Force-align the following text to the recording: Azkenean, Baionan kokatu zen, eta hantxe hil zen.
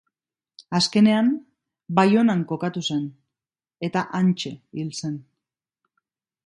Azkenean, 0.77 1.29
Baionan 1.99 2.41
kokatu 2.53 2.83
zen, 2.91 3.05
eta 3.89 4.05
hantxe 4.21 4.55
hil 4.79 4.93
zen. 5.03 5.21